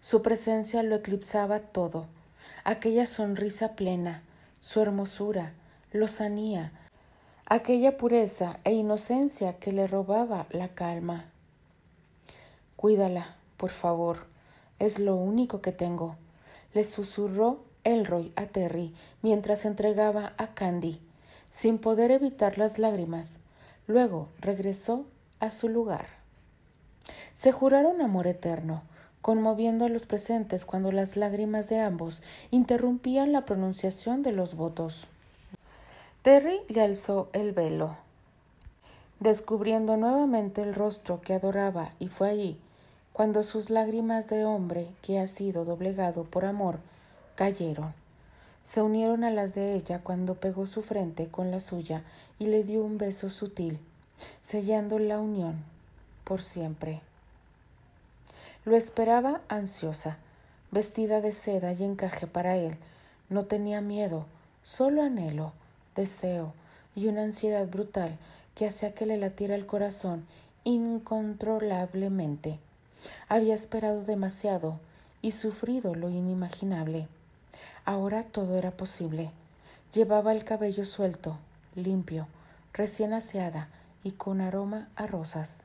Su 0.00 0.20
presencia 0.20 0.82
lo 0.82 0.96
eclipsaba 0.96 1.60
todo. 1.60 2.06
Aquella 2.64 3.06
sonrisa 3.06 3.74
plena, 3.76 4.22
su 4.58 4.80
hermosura, 4.80 5.52
lozanía, 5.92 6.72
aquella 7.46 7.96
pureza 7.96 8.58
e 8.64 8.72
inocencia 8.72 9.58
que 9.58 9.72
le 9.72 9.86
robaba 9.86 10.46
la 10.50 10.68
calma. 10.68 11.26
Cuídala, 12.76 13.36
por 13.56 13.70
favor. 13.70 14.26
Es 14.78 14.98
lo 14.98 15.16
único 15.16 15.60
que 15.60 15.72
tengo. 15.72 16.16
Le 16.72 16.84
susurró 16.84 17.60
Elroy 17.84 18.32
a 18.36 18.46
Terry 18.46 18.94
mientras 19.22 19.64
entregaba 19.64 20.32
a 20.36 20.48
Candy, 20.48 21.00
sin 21.50 21.78
poder 21.78 22.10
evitar 22.10 22.58
las 22.58 22.78
lágrimas. 22.78 23.38
Luego 23.86 24.28
regresó 24.40 25.06
a 25.40 25.50
su 25.50 25.68
lugar. 25.68 26.06
Se 27.34 27.52
juraron 27.52 28.00
amor 28.00 28.26
eterno, 28.26 28.82
conmoviendo 29.24 29.86
a 29.86 29.88
los 29.88 30.04
presentes 30.04 30.66
cuando 30.66 30.92
las 30.92 31.16
lágrimas 31.16 31.70
de 31.70 31.80
ambos 31.80 32.22
interrumpían 32.50 33.32
la 33.32 33.46
pronunciación 33.46 34.22
de 34.22 34.32
los 34.32 34.54
votos. 34.54 35.06
Terry 36.20 36.60
le 36.68 36.82
alzó 36.82 37.30
el 37.32 37.52
velo, 37.52 37.96
descubriendo 39.20 39.96
nuevamente 39.96 40.60
el 40.60 40.74
rostro 40.74 41.22
que 41.22 41.32
adoraba, 41.32 41.92
y 41.98 42.08
fue 42.08 42.28
allí 42.28 42.58
cuando 43.14 43.44
sus 43.44 43.70
lágrimas 43.70 44.28
de 44.28 44.44
hombre 44.44 44.88
que 45.00 45.18
ha 45.18 45.26
sido 45.26 45.64
doblegado 45.64 46.24
por 46.24 46.44
amor 46.44 46.80
cayeron. 47.34 47.94
Se 48.62 48.82
unieron 48.82 49.24
a 49.24 49.30
las 49.30 49.54
de 49.54 49.74
ella 49.74 50.00
cuando 50.04 50.34
pegó 50.34 50.66
su 50.66 50.82
frente 50.82 51.28
con 51.28 51.50
la 51.50 51.60
suya 51.60 52.02
y 52.38 52.48
le 52.48 52.62
dio 52.62 52.84
un 52.84 52.98
beso 52.98 53.30
sutil, 53.30 53.78
sellando 54.42 54.98
la 54.98 55.18
unión 55.18 55.64
por 56.24 56.42
siempre. 56.42 57.00
Lo 58.64 58.76
esperaba 58.76 59.42
ansiosa, 59.48 60.16
vestida 60.70 61.20
de 61.20 61.32
seda 61.32 61.72
y 61.72 61.84
encaje 61.84 62.26
para 62.26 62.56
él. 62.56 62.76
No 63.28 63.44
tenía 63.44 63.80
miedo, 63.80 64.26
solo 64.62 65.02
anhelo, 65.02 65.52
deseo 65.94 66.54
y 66.96 67.08
una 67.08 67.22
ansiedad 67.22 67.66
brutal 67.66 68.16
que 68.54 68.66
hacía 68.66 68.94
que 68.94 69.06
le 69.06 69.18
latiera 69.18 69.54
el 69.54 69.66
corazón 69.66 70.26
incontrolablemente. 70.64 72.58
Había 73.28 73.54
esperado 73.54 74.02
demasiado 74.02 74.80
y 75.20 75.32
sufrido 75.32 75.94
lo 75.94 76.08
inimaginable. 76.08 77.06
Ahora 77.84 78.22
todo 78.22 78.56
era 78.56 78.70
posible. 78.70 79.30
Llevaba 79.92 80.32
el 80.32 80.44
cabello 80.44 80.86
suelto, 80.86 81.38
limpio, 81.74 82.26
recién 82.72 83.12
aseada 83.12 83.68
y 84.02 84.12
con 84.12 84.40
aroma 84.40 84.88
a 84.96 85.06
rosas. 85.06 85.64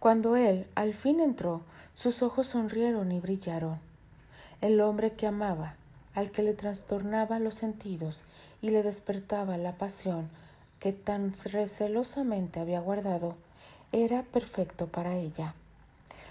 Cuando 0.00 0.36
él 0.36 0.66
al 0.74 0.94
fin 0.94 1.20
entró, 1.20 1.62
sus 1.94 2.22
ojos 2.22 2.46
sonrieron 2.46 3.10
y 3.10 3.20
brillaron. 3.20 3.80
El 4.60 4.80
hombre 4.80 5.12
que 5.12 5.26
amaba, 5.26 5.74
al 6.14 6.30
que 6.30 6.42
le 6.42 6.54
trastornaba 6.54 7.38
los 7.38 7.56
sentidos 7.56 8.24
y 8.62 8.70
le 8.70 8.82
despertaba 8.82 9.56
la 9.56 9.72
pasión 9.72 10.28
que 10.78 10.92
tan 10.92 11.32
recelosamente 11.44 12.60
había 12.60 12.80
guardado, 12.80 13.34
era 13.90 14.22
perfecto 14.22 14.86
para 14.86 15.16
ella. 15.16 15.54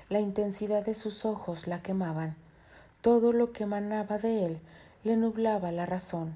La 0.09 0.19
intensidad 0.21 0.85
de 0.85 0.93
sus 0.93 1.25
ojos 1.25 1.67
la 1.67 1.81
quemaban. 1.81 2.35
Todo 3.01 3.33
lo 3.33 3.51
que 3.51 3.63
emanaba 3.63 4.17
de 4.17 4.45
él 4.45 4.59
le 5.03 5.17
nublaba 5.17 5.71
la 5.71 5.85
razón. 5.85 6.33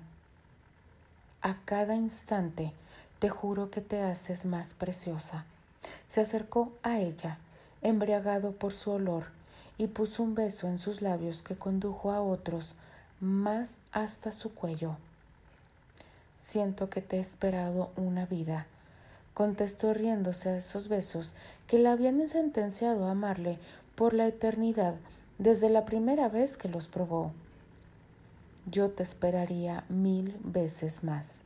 A 1.42 1.56
cada 1.64 1.96
instante 1.96 2.74
te 3.20 3.30
juro 3.30 3.72
que 3.72 3.82
te 3.82 4.02
haces 4.02 4.46
más 4.46 4.74
preciosa. 4.74 5.46
Se 6.08 6.22
acercó 6.22 6.72
a 6.84 7.00
ella, 7.00 7.38
embriagado 7.82 8.52
por 8.52 8.74
su 8.74 8.92
olor, 8.92 9.26
y 9.78 9.88
puso 9.88 10.24
un 10.24 10.36
beso 10.36 10.68
en 10.68 10.78
sus 10.78 11.02
labios 11.02 11.42
que 11.42 11.56
condujo 11.56 12.12
a 12.12 12.22
otros 12.22 12.76
más 13.20 13.78
hasta 13.92 14.32
su 14.32 14.54
cuello. 14.54 14.98
Siento 16.40 16.90
que 16.90 17.02
te 17.02 17.18
he 17.18 17.20
esperado 17.20 17.92
una 17.96 18.26
vida. 18.26 18.68
contestó 19.34 19.94
riéndose 19.94 20.50
a 20.50 20.58
esos 20.58 20.90
besos 20.90 21.34
que 21.66 21.80
la 21.80 21.94
habían 21.94 22.28
sentenciado 22.28 23.06
a 23.06 23.12
amarle 23.12 23.58
por 23.96 24.14
la 24.14 24.28
eternidad 24.28 24.96
desde 25.38 25.70
la 25.70 25.86
primera 25.86 26.28
vez 26.28 26.58
que 26.58 26.68
los 26.68 26.88
probó. 26.88 27.32
Yo 28.70 28.92
te 28.92 29.04
esperaría 29.04 29.86
mil 29.90 30.36
veces 30.44 31.04
más. 31.04 31.44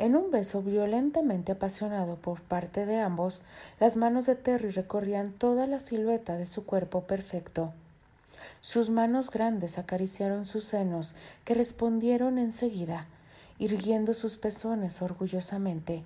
En 0.00 0.16
un 0.16 0.30
beso 0.30 0.62
violentamente 0.62 1.52
apasionado 1.52 2.16
por 2.16 2.40
parte 2.40 2.86
de 2.86 2.98
ambos, 2.98 3.42
las 3.78 3.98
manos 3.98 4.24
de 4.24 4.34
Terry 4.34 4.70
recorrían 4.70 5.30
toda 5.30 5.66
la 5.66 5.78
silueta 5.78 6.38
de 6.38 6.46
su 6.46 6.64
cuerpo 6.64 7.02
perfecto. 7.02 7.74
Sus 8.62 8.88
manos 8.88 9.30
grandes 9.30 9.76
acariciaron 9.76 10.46
sus 10.46 10.64
senos, 10.64 11.16
que 11.44 11.52
respondieron 11.52 12.38
enseguida, 12.38 13.08
irguiendo 13.58 14.14
sus 14.14 14.38
pezones 14.38 15.02
orgullosamente. 15.02 16.02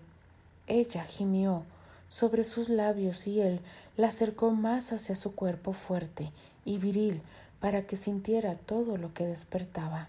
Ella 0.66 1.04
gimió 1.04 1.62
sobre 2.08 2.42
sus 2.42 2.68
labios 2.68 3.28
y 3.28 3.42
él 3.42 3.60
la 3.96 4.08
acercó 4.08 4.50
más 4.50 4.90
hacia 4.90 5.14
su 5.14 5.36
cuerpo 5.36 5.72
fuerte 5.72 6.32
y 6.64 6.78
viril 6.78 7.22
para 7.60 7.86
que 7.86 7.96
sintiera 7.96 8.56
todo 8.56 8.96
lo 8.96 9.14
que 9.14 9.24
despertaba. 9.24 10.08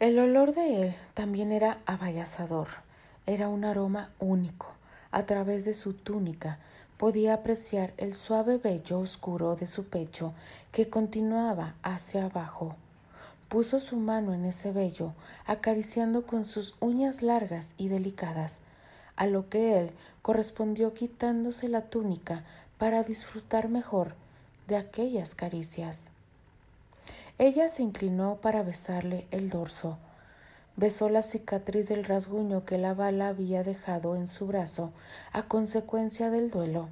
El 0.00 0.18
olor 0.18 0.54
de 0.54 0.82
él 0.82 0.94
también 1.14 1.52
era 1.52 1.78
abayazador, 1.86 2.66
era 3.26 3.48
un 3.48 3.64
aroma 3.64 4.10
único. 4.18 4.66
A 5.12 5.24
través 5.24 5.64
de 5.64 5.72
su 5.72 5.94
túnica 5.94 6.58
podía 6.96 7.34
apreciar 7.34 7.94
el 7.96 8.14
suave 8.14 8.58
vello 8.58 8.98
oscuro 8.98 9.54
de 9.54 9.68
su 9.68 9.84
pecho 9.84 10.34
que 10.72 10.90
continuaba 10.90 11.76
hacia 11.84 12.24
abajo. 12.24 12.74
Puso 13.48 13.78
su 13.78 13.96
mano 13.96 14.34
en 14.34 14.46
ese 14.46 14.72
vello, 14.72 15.12
acariciando 15.46 16.26
con 16.26 16.44
sus 16.44 16.74
uñas 16.80 17.22
largas 17.22 17.74
y 17.76 17.86
delicadas, 17.86 18.62
a 19.14 19.26
lo 19.26 19.48
que 19.48 19.78
él 19.78 19.92
correspondió 20.22 20.92
quitándose 20.92 21.68
la 21.68 21.82
túnica 21.82 22.42
para 22.78 23.04
disfrutar 23.04 23.68
mejor 23.68 24.16
de 24.66 24.74
aquellas 24.74 25.36
caricias. 25.36 26.08
Ella 27.38 27.68
se 27.68 27.82
inclinó 27.82 28.36
para 28.36 28.62
besarle 28.62 29.26
el 29.32 29.50
dorso. 29.50 29.98
Besó 30.76 31.08
la 31.08 31.24
cicatriz 31.24 31.88
del 31.88 32.04
rasguño 32.04 32.64
que 32.64 32.78
la 32.78 32.94
bala 32.94 33.26
había 33.26 33.64
dejado 33.64 34.14
en 34.14 34.28
su 34.28 34.46
brazo 34.46 34.92
a 35.32 35.42
consecuencia 35.42 36.30
del 36.30 36.48
duelo. 36.48 36.90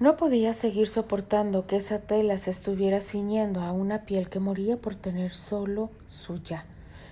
No 0.00 0.16
podía 0.16 0.54
seguir 0.54 0.86
soportando 0.86 1.66
que 1.66 1.76
esa 1.76 1.98
tela 1.98 2.38
se 2.38 2.48
estuviera 2.48 3.02
ciñendo 3.02 3.60
a 3.60 3.72
una 3.72 4.06
piel 4.06 4.30
que 4.30 4.40
moría 4.40 4.78
por 4.78 4.96
tener 4.96 5.34
solo 5.34 5.90
suya, 6.06 6.64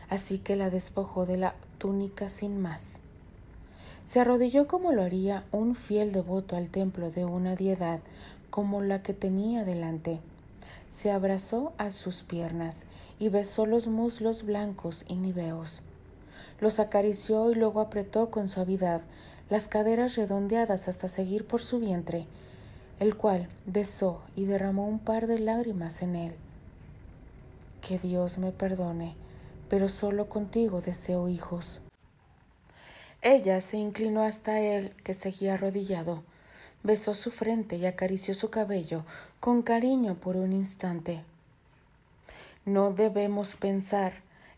así 0.08 0.38
que 0.38 0.56
la 0.56 0.70
despojó 0.70 1.26
de 1.26 1.36
la 1.36 1.54
túnica 1.76 2.30
sin 2.30 2.62
más. 2.62 3.00
Se 4.04 4.20
arrodilló 4.20 4.66
como 4.68 4.92
lo 4.92 5.02
haría 5.02 5.44
un 5.52 5.74
fiel 5.76 6.12
devoto 6.12 6.56
al 6.56 6.70
templo 6.70 7.10
de 7.10 7.26
una 7.26 7.56
deidad 7.56 8.00
como 8.48 8.80
la 8.80 9.02
que 9.02 9.12
tenía 9.12 9.64
delante 9.64 10.20
se 10.88 11.10
abrazó 11.10 11.72
a 11.78 11.90
sus 11.90 12.22
piernas 12.22 12.86
y 13.18 13.28
besó 13.28 13.66
los 13.66 13.86
muslos 13.86 14.44
blancos 14.44 15.04
y 15.08 15.16
niveos. 15.16 15.82
Los 16.60 16.80
acarició 16.80 17.50
y 17.50 17.54
luego 17.54 17.80
apretó 17.80 18.30
con 18.30 18.48
suavidad 18.48 19.02
las 19.50 19.68
caderas 19.68 20.16
redondeadas 20.16 20.88
hasta 20.88 21.08
seguir 21.08 21.46
por 21.46 21.62
su 21.62 21.78
vientre, 21.78 22.26
el 22.98 23.16
cual 23.16 23.48
besó 23.66 24.22
y 24.34 24.46
derramó 24.46 24.86
un 24.86 24.98
par 24.98 25.26
de 25.26 25.38
lágrimas 25.38 26.02
en 26.02 26.16
él. 26.16 26.34
Que 27.86 27.98
Dios 27.98 28.38
me 28.38 28.52
perdone, 28.52 29.14
pero 29.68 29.88
solo 29.88 30.28
contigo 30.28 30.80
deseo 30.80 31.28
hijos. 31.28 31.80
Ella 33.22 33.60
se 33.60 33.76
inclinó 33.76 34.22
hasta 34.22 34.60
él, 34.60 34.94
que 35.02 35.14
seguía 35.14 35.54
arrodillado, 35.54 36.22
besó 36.82 37.14
su 37.14 37.30
frente 37.30 37.76
y 37.76 37.86
acarició 37.86 38.34
su 38.34 38.50
cabello 38.50 39.04
con 39.46 39.62
cariño 39.62 40.16
por 40.16 40.36
un 40.36 40.52
instante. 40.52 41.22
No 42.64 42.92
debemos 42.92 43.54
pensar 43.54 44.14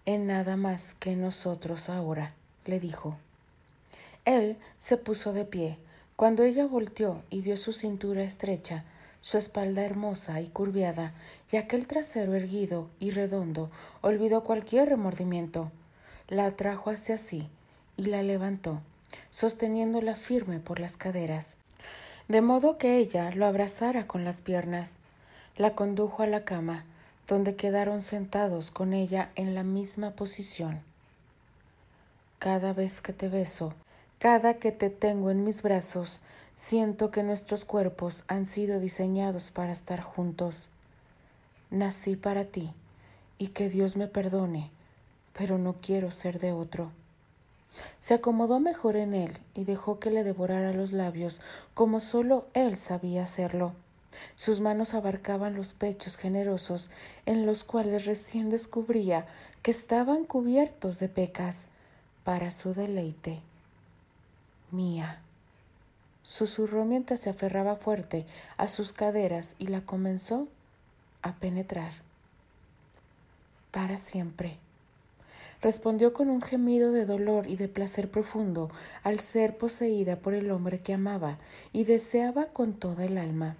en 0.07 0.27
nada 0.27 0.57
más 0.57 0.95
que 0.95 1.15
nosotros 1.15 1.91
ahora, 1.91 2.33
le 2.65 2.81
dijo. 2.81 3.19
Él 4.25 4.57
se 4.79 4.97
puso 4.97 5.35
de 5.35 5.45
pie. 5.45 5.77
Cuando 6.17 6.43
ella 6.43 6.65
volteó 6.65 7.21
y 7.29 7.43
vio 7.43 7.59
su 7.59 7.75
cintura 7.75 8.23
estrecha, 8.23 8.85
su 9.21 9.37
espalda 9.37 9.85
hermosa 9.85 10.41
y 10.41 10.47
curviada, 10.47 11.13
y 11.53 11.59
aquel 11.59 11.87
trasero 11.87 12.33
erguido 12.33 12.89
y 12.99 13.11
redondo, 13.11 13.71
olvidó 14.01 14.43
cualquier 14.43 14.89
remordimiento. 14.89 15.71
La 16.29 16.47
atrajo 16.47 16.89
hacia 16.89 17.19
sí 17.19 17.47
y 17.99 18.07
la 18.07 18.23
levantó, 18.23 18.81
sosteniéndola 19.31 20.17
firme 20.17 20.61
por 20.61 20.81
las 20.81 20.97
caderas 20.97 21.58
de 22.29 22.43
modo 22.43 22.77
que 22.77 22.99
ella 22.99 23.31
lo 23.35 23.47
abrazara 23.47 24.07
con 24.07 24.25
las 24.25 24.43
piernas. 24.43 24.97
La 25.57 25.75
condujo 25.75 26.23
a 26.23 26.27
la 26.27 26.45
cama, 26.45 26.85
donde 27.27 27.57
quedaron 27.57 28.03
sentados 28.03 28.71
con 28.71 28.93
ella 28.93 29.31
en 29.35 29.55
la 29.55 29.63
misma 29.63 30.11
posición. 30.11 30.81
Cada 32.39 32.73
vez 32.73 33.01
que 33.01 33.13
te 33.13 33.29
beso, 33.29 33.75
cada 34.19 34.55
que 34.55 34.73
te 34.73 34.91
tengo 34.91 35.31
en 35.31 35.43
mis 35.43 35.63
brazos, 35.63 36.21
siento 36.55 37.11
que 37.11 37.23
nuestros 37.23 37.65
cuerpos 37.65 38.25
han 38.29 38.47
sido 38.47 38.79
diseñados 38.79 39.51
para 39.51 39.73
estar 39.73 40.01
juntos. 40.01 40.69
Nací 41.71 42.15
para 42.15 42.45
ti, 42.45 42.73
y 43.39 43.49
que 43.49 43.69
Dios 43.69 43.97
me 43.97 44.07
perdone, 44.07 44.71
pero 45.33 45.59
no 45.59 45.77
quiero 45.81 46.13
ser 46.13 46.39
de 46.39 46.53
otro. 46.53 46.91
Se 47.99 48.15
acomodó 48.15 48.61
mejor 48.61 48.97
en 48.97 49.15
él 49.15 49.39
y 49.55 49.65
dejó 49.65 49.99
que 49.99 50.11
le 50.11 50.25
devorara 50.25 50.73
los 50.73 50.93
labios 50.93 51.41
como 51.75 52.01
solo 52.01 52.47
él 52.55 52.77
sabía 52.77 53.25
hacerlo. 53.25 53.75
Sus 54.37 54.61
manos 54.61 54.95
abarcaban 54.95 55.55
los 55.55 55.73
pechos 55.73 56.17
generosos 56.17 56.91
en 57.27 57.47
los 57.47 57.65
cuales 57.65 58.05
recién 58.05 58.51
descubría 58.51 59.27
que 59.63 59.71
estaban 59.71 60.25
cubiertos 60.25 60.99
de 60.99 61.09
pecas 61.09 61.67
para 62.25 62.51
su 62.51 62.75
deleite. 62.75 63.41
Mía. 64.71 65.23
susurró 66.23 66.85
mientras 66.85 67.21
se 67.21 67.31
aferraba 67.31 67.77
fuerte 67.77 68.27
a 68.59 68.69
sus 68.69 68.93
caderas 68.93 69.55
y 69.59 69.69
la 69.69 69.81
comenzó 69.81 70.47
a 71.23 71.37
penetrar. 71.37 71.93
Para 73.71 73.97
siempre 73.99 74.59
respondió 75.61 76.13
con 76.13 76.31
un 76.31 76.43
gemido 76.43 76.93
de 76.93 77.05
dolor 77.05 77.49
y 77.49 77.57
de 77.57 77.69
placer 77.69 78.11
profundo 78.11 78.71
al 79.03 79.19
ser 79.19 79.57
poseída 79.57 80.17
por 80.17 80.35
el 80.35 80.51
hombre 80.51 80.81
que 80.81 80.95
amaba 80.95 81.39
y 81.73 81.85
deseaba 81.85 82.47
con 82.47 82.75
toda 82.75 83.05
el 83.05 83.19
alma. 83.19 83.57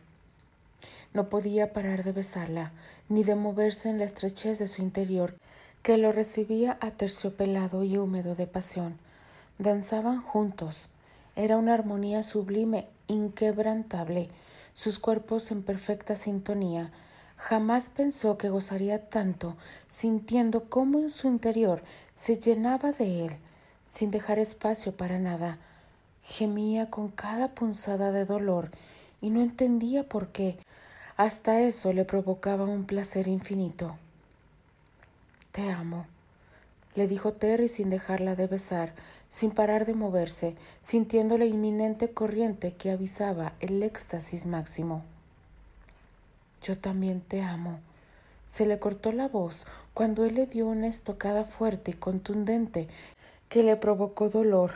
No 1.15 1.29
podía 1.29 1.73
parar 1.73 2.05
de 2.05 2.13
besarla, 2.13 2.73
ni 3.09 3.25
de 3.25 3.35
moverse 3.35 3.89
en 3.89 3.99
la 3.99 4.05
estrechez 4.05 4.59
de 4.59 4.69
su 4.69 4.83
interior, 4.83 5.35
que 5.83 5.97
lo 5.97 6.13
recibía 6.13 6.77
aterciopelado 6.81 7.83
y 7.83 7.97
húmedo 7.97 8.35
de 8.35 8.47
pasión. 8.47 8.99
Danzaban 9.59 10.21
juntos. 10.21 10.89
Era 11.35 11.57
una 11.57 11.75
armonía 11.75 12.23
sublime, 12.23 12.87
inquebrantable, 13.07 14.29
sus 14.75 14.99
cuerpos 14.99 15.51
en 15.51 15.63
perfecta 15.63 16.15
sintonía, 16.15 16.93
Jamás 17.39 17.89
pensó 17.89 18.37
que 18.37 18.49
gozaría 18.51 19.09
tanto, 19.09 19.57
sintiendo 19.87 20.69
cómo 20.69 20.99
en 20.99 21.09
su 21.09 21.29
interior 21.29 21.83
se 22.15 22.37
llenaba 22.39 22.91
de 22.91 23.27
él, 23.27 23.37
sin 23.85 24.11
dejar 24.11 24.41
espacio 24.41 24.93
para 24.97 25.21
nada. 25.21 25.59
Gemía 26.25 26.91
con 26.91 27.09
cada 27.09 27.55
punzada 27.55 28.11
de 28.11 28.25
dolor 28.25 28.73
y 29.21 29.31
no 29.31 29.41
entendía 29.41 30.03
por 30.07 30.29
qué. 30.29 30.59
Hasta 31.17 31.61
eso 31.61 31.93
le 31.93 32.05
provocaba 32.05 32.65
un 32.65 32.85
placer 32.85 33.29
infinito. 33.29 33.97
Te 35.53 35.71
amo, 35.71 36.07
le 36.97 37.07
dijo 37.07 37.33
Terry 37.33 37.69
sin 37.69 37.89
dejarla 37.89 38.35
de 38.35 38.49
besar, 38.49 38.95
sin 39.29 39.53
parar 39.53 39.87
de 39.87 39.95
moverse, 39.95 40.57
sintiendo 40.83 41.39
la 41.39 41.45
inminente 41.45 42.11
corriente 42.11 42.75
que 42.75 42.91
avisaba 42.91 43.53
el 43.61 43.83
éxtasis 43.85 44.45
máximo. 44.47 45.05
Yo 46.63 46.77
también 46.77 47.21
te 47.21 47.43
amo. 47.43 47.81
Se 48.47 48.67
le 48.67 48.79
cortó 48.79 49.13
la 49.13 49.29
voz 49.29 49.67
cuando 49.95 50.25
él 50.25 50.35
le 50.35 50.47
dio 50.47 50.67
una 50.67 50.89
estocada 50.89 51.45
fuerte 51.45 51.91
y 51.91 51.95
contundente 51.95 52.89
que 53.49 53.63
le 53.63 53.77
provocó 53.77 54.29
dolor, 54.29 54.73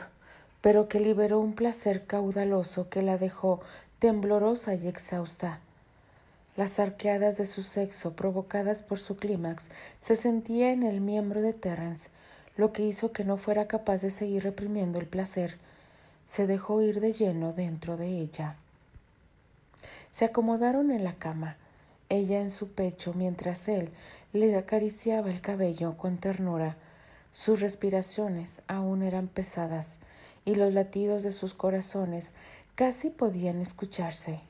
pero 0.61 0.87
que 0.87 0.99
liberó 0.99 1.39
un 1.39 1.53
placer 1.53 2.05
caudaloso 2.05 2.89
que 2.89 3.01
la 3.01 3.17
dejó 3.17 3.61
temblorosa 3.99 4.75
y 4.75 4.87
exhausta. 4.87 5.59
Las 6.55 6.79
arqueadas 6.79 7.37
de 7.37 7.47
su 7.47 7.63
sexo, 7.63 8.15
provocadas 8.15 8.83
por 8.83 8.99
su 8.99 9.17
clímax, 9.17 9.71
se 9.99 10.15
sentía 10.15 10.71
en 10.71 10.83
el 10.83 11.01
miembro 11.01 11.41
de 11.41 11.53
Terence, 11.53 12.09
lo 12.57 12.71
que 12.71 12.83
hizo 12.83 13.11
que 13.11 13.23
no 13.25 13.37
fuera 13.37 13.67
capaz 13.67 14.01
de 14.01 14.11
seguir 14.11 14.43
reprimiendo 14.43 14.99
el 14.99 15.07
placer. 15.07 15.57
Se 16.25 16.45
dejó 16.45 16.81
ir 16.83 16.99
de 16.99 17.11
lleno 17.11 17.53
dentro 17.53 17.97
de 17.97 18.07
ella. 18.07 18.55
Se 20.11 20.25
acomodaron 20.25 20.91
en 20.91 21.03
la 21.03 21.15
cama 21.15 21.57
ella 22.13 22.41
en 22.41 22.51
su 22.51 22.69
pecho 22.69 23.13
mientras 23.13 23.67
él 23.67 23.91
le 24.33 24.55
acariciaba 24.55 25.31
el 25.31 25.41
cabello 25.41 25.97
con 25.97 26.17
ternura. 26.17 26.77
Sus 27.31 27.59
respiraciones 27.59 28.61
aún 28.67 29.01
eran 29.01 29.27
pesadas 29.27 29.97
y 30.45 30.55
los 30.55 30.73
latidos 30.73 31.23
de 31.23 31.31
sus 31.31 31.53
corazones 31.53 32.31
casi 32.75 33.09
podían 33.09 33.59
escucharse. 33.59 34.41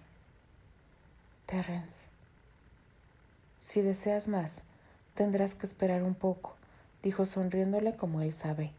Terrence, 1.45 2.08
si 3.60 3.82
deseas 3.82 4.28
más, 4.28 4.63
tendrás 5.13 5.56
que 5.56 5.65
esperar 5.65 6.04
un 6.04 6.15
poco, 6.15 6.56
dijo 7.02 7.26
sonriéndole 7.26 7.95
como 7.95 8.21
él 8.21 8.34
sabe. 8.34 8.71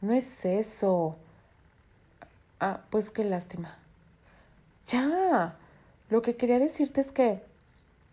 No 0.00 0.12
es 0.12 0.44
eso. 0.44 1.16
Ah, 2.60 2.82
pues 2.90 3.10
qué 3.10 3.24
lástima. 3.24 3.76
Ya. 4.86 5.56
Lo 6.08 6.22
que 6.22 6.36
quería 6.36 6.58
decirte 6.58 7.00
es 7.00 7.12
que 7.12 7.49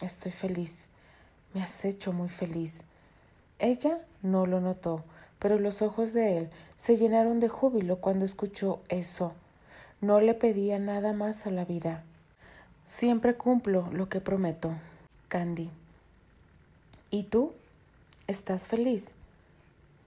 estoy 0.01 0.31
feliz. 0.31 0.87
Me 1.53 1.61
has 1.61 1.85
hecho 1.85 2.13
muy 2.13 2.29
feliz. 2.29 2.83
Ella 3.59 3.99
no 4.21 4.45
lo 4.45 4.61
notó, 4.61 5.03
pero 5.39 5.59
los 5.59 5.81
ojos 5.81 6.13
de 6.13 6.37
él 6.37 6.49
se 6.75 6.97
llenaron 6.97 7.39
de 7.39 7.47
júbilo 7.47 7.97
cuando 7.97 8.25
escuchó 8.25 8.81
eso. 8.89 9.33
No 10.01 10.21
le 10.21 10.33
pedía 10.33 10.77
nada 10.79 11.13
más 11.13 11.47
a 11.47 11.51
la 11.51 11.65
vida. 11.65 12.03
Siempre 12.85 13.35
cumplo 13.35 13.89
lo 13.91 14.09
que 14.09 14.21
prometo, 14.21 14.71
Candy. 15.27 15.69
¿Y 17.09 17.23
tú? 17.23 17.53
¿Estás 18.27 18.67
feliz? 18.67 19.11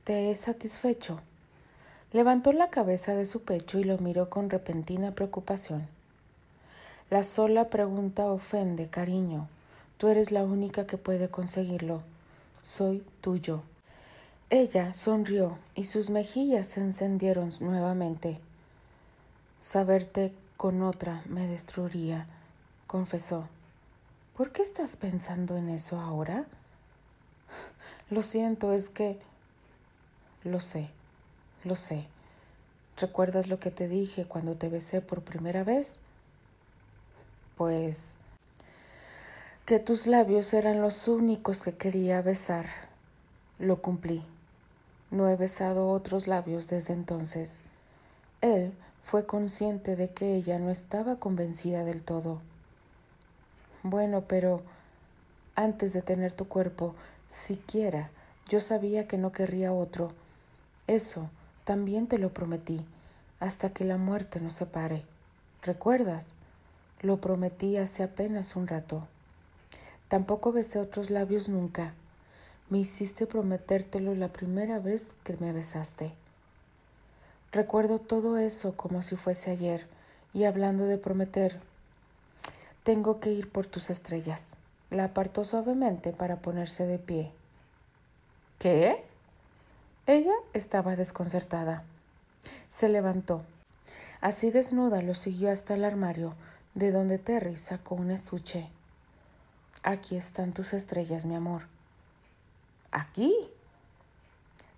¿Te 0.05 0.31
he 0.31 0.37
satisfecho? 0.37 1.21
Levantó 2.13 2.53
la 2.53 2.71
cabeza 2.71 3.15
de 3.15 3.27
su 3.27 3.43
pecho 3.43 3.79
y 3.79 3.85
lo 3.85 3.99
miró 3.99 4.31
con 4.31 4.51
repentina 4.51 5.13
preocupación. 5.13 5.87
La 7.09 7.25
sola 7.25 7.69
pregunta 7.69 8.27
ofende, 8.27 8.89
cariño. 8.89 9.49
Tú 10.01 10.09
eres 10.09 10.33
la 10.33 10.45
única 10.45 10.87
que 10.87 10.97
puede 10.97 11.29
conseguirlo. 11.29 12.01
Soy 12.63 13.05
tuyo. 13.21 13.61
Ella 14.49 14.95
sonrió 14.95 15.59
y 15.75 15.85
sus 15.85 16.09
mejillas 16.09 16.69
se 16.69 16.81
encendieron 16.81 17.51
nuevamente. 17.61 18.39
Saberte 19.61 20.33
con 20.57 20.81
otra 20.81 21.23
me 21.27 21.47
destruiría, 21.47 22.27
confesó. 22.87 23.47
¿Por 24.39 24.53
qué 24.53 24.63
estás 24.63 24.97
pensando 24.97 25.59
en 25.59 25.69
eso 25.69 26.01
ahora? 26.01 26.47
Lo 28.09 28.23
siento, 28.23 28.73
es 28.73 28.89
que... 28.89 29.21
Lo 30.45 30.61
sé, 30.61 30.89
lo 31.63 31.77
sé. 31.77 32.07
¿Recuerdas 32.97 33.49
lo 33.49 33.61
que 33.61 33.71
te 33.71 33.87
dije 33.87 34.25
cuando 34.25 34.55
te 34.55 34.71
besé 34.71 35.03
por 35.03 35.21
primera 35.21 35.63
vez? 35.63 35.97
Pues 37.59 38.17
que 39.71 39.79
tus 39.79 40.09
labios 40.09 40.53
eran 40.53 40.83
los 40.83 41.07
únicos 41.07 41.63
que 41.63 41.77
quería 41.77 42.23
besar. 42.23 42.67
Lo 43.61 43.81
cumplí. 43.81 44.21
No 45.13 45.29
he 45.29 45.37
besado 45.37 45.91
otros 45.91 46.27
labios 46.27 46.67
desde 46.67 46.93
entonces. 46.93 47.61
Él 48.41 48.73
fue 49.05 49.27
consciente 49.27 49.95
de 49.95 50.11
que 50.11 50.35
ella 50.35 50.59
no 50.59 50.71
estaba 50.71 51.21
convencida 51.21 51.85
del 51.85 52.03
todo. 52.03 52.41
Bueno, 53.85 54.25
pero 54.27 54.63
antes 55.55 55.93
de 55.93 56.03
tener 56.03 56.33
tu 56.33 56.49
cuerpo, 56.49 56.97
siquiera 57.29 58.11
yo 58.49 58.61
sabía 58.61 59.07
que 59.07 59.19
no 59.19 59.31
querría 59.31 59.73
otro. 59.73 60.11
Eso 60.89 61.31
también 61.63 62.09
te 62.09 62.19
lo 62.19 62.35
prometí, 62.35 62.85
hasta 63.39 63.71
que 63.71 63.85
la 63.85 63.99
muerte 63.99 64.41
nos 64.41 64.55
separe. 64.55 65.05
¿Recuerdas? 65.63 66.33
Lo 67.03 67.21
prometí 67.21 67.77
hace 67.77 68.03
apenas 68.03 68.57
un 68.57 68.67
rato. 68.67 69.07
Tampoco 70.11 70.51
besé 70.51 70.81
otros 70.81 71.09
labios 71.09 71.49
nunca. 71.49 71.95
Me 72.69 72.79
hiciste 72.79 73.29
prometértelo 73.29 74.17
la 74.17 74.27
primera 74.33 74.81
vez 74.81 75.15
que 75.23 75.37
me 75.37 75.53
besaste. 75.53 76.11
Recuerdo 77.53 78.01
todo 78.01 78.37
eso 78.37 78.77
como 78.77 79.05
si 79.05 79.15
fuese 79.15 79.53
ayer, 79.53 79.87
y 80.35 80.45
hablando 80.45 80.87
de 80.87 80.99
prometer, 80.99 81.61
tengo 82.83 83.21
que 83.21 83.31
ir 83.31 83.53
por 83.53 83.67
tus 83.67 83.89
estrellas. 83.89 84.57
La 84.91 85.05
apartó 85.05 85.45
suavemente 85.45 86.13
para 86.13 86.41
ponerse 86.41 86.87
de 86.87 86.99
pie. 86.99 87.31
¿Qué? 88.59 89.05
Ella 90.09 90.35
estaba 90.55 90.97
desconcertada. 90.97 91.85
Se 92.69 92.89
levantó. 92.89 93.45
Así 94.21 94.51
desnuda 94.51 95.03
lo 95.03 95.15
siguió 95.15 95.53
hasta 95.53 95.75
el 95.75 95.85
armario, 95.85 96.35
de 96.75 96.91
donde 96.91 97.19
Terry 97.19 97.57
sacó 97.59 97.95
un 97.95 98.11
estuche. 98.11 98.71
Aquí 99.83 100.17
están 100.17 100.53
tus 100.53 100.75
estrellas, 100.75 101.25
mi 101.25 101.35
amor. 101.35 101.63
¿Aquí? 102.91 103.35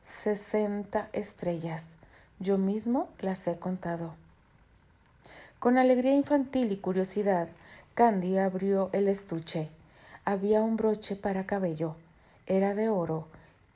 Sesenta 0.03 1.09
estrellas. 1.13 1.97
Yo 2.39 2.57
mismo 2.57 3.09
las 3.19 3.47
he 3.49 3.59
contado. 3.59 4.15
Con 5.59 5.77
alegría 5.77 6.13
infantil 6.13 6.71
y 6.71 6.77
curiosidad, 6.77 7.49
Candy 7.95 8.39
abrió 8.39 8.91
el 8.93 9.09
estuche. 9.09 9.71
Había 10.25 10.61
un 10.61 10.77
broche 10.77 11.17
para 11.17 11.47
cabello. 11.47 11.97
Era 12.47 12.75
de 12.75 12.89
oro 12.89 13.27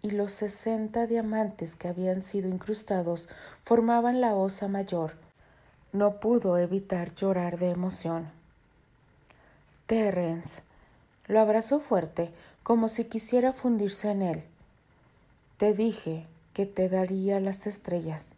y 0.02 0.10
los 0.10 0.32
sesenta 0.32 1.08
diamantes 1.08 1.74
que 1.74 1.88
habían 1.88 2.22
sido 2.22 2.48
incrustados 2.48 3.28
formaban 3.62 4.20
la 4.20 4.34
osa 4.34 4.68
mayor. 4.68 5.14
No 5.92 6.20
pudo 6.20 6.56
evitar 6.58 7.14
llorar 7.14 7.58
de 7.58 7.70
emoción. 7.70 8.30
Terence 9.86 10.65
lo 11.26 11.40
abrazó 11.40 11.80
fuerte, 11.80 12.30
como 12.62 12.88
si 12.88 13.04
quisiera 13.04 13.52
fundirse 13.52 14.10
en 14.10 14.22
él. 14.22 14.44
Te 15.56 15.74
dije 15.74 16.26
que 16.52 16.66
te 16.66 16.88
daría 16.88 17.40
las 17.40 17.66
estrellas. 17.66 18.32